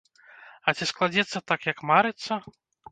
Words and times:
А 0.67 0.75
ці 0.77 0.89
складзецца 0.93 1.45
так, 1.53 1.71
як 1.73 1.77
марыцца? 1.93 2.33